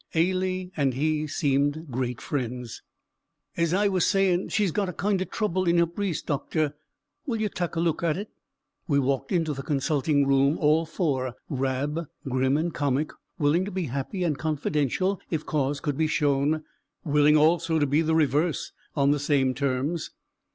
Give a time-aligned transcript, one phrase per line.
[0.15, 2.81] Ailie and he seemed great friends.
[3.55, 6.73] "As I was sayin' she's got a kind o' trouble in her breest, doctor;
[7.27, 8.31] wull ye tak' a look at it?"
[8.87, 13.83] We walked into the consulting room, all four; Rab grim and comic, willing to be
[13.93, 16.63] happy and confidential if cause could be shown,
[17.05, 20.09] willing also to be the reverse, on the same terms.